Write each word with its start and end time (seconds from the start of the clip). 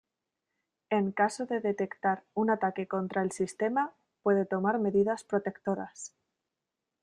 En 0.97 1.05
caso 1.19 1.45
de 1.45 1.59
detectar 1.59 2.23
un 2.33 2.49
ataque 2.49 2.87
contra 2.87 3.21
el 3.21 3.31
sistema, 3.31 3.93
puede 4.23 4.47
tomar 4.47 4.79
medidas 4.79 5.23
protectoras. 5.23 6.15